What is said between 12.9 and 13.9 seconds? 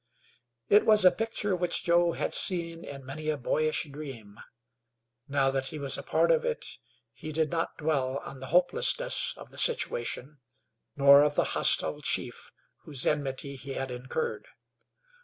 enmity he